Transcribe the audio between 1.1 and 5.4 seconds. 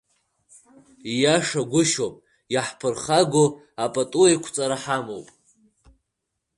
Иашагәышьоуп, иаҳԥырхагоу апатуеиқәҵара ҳамоуп.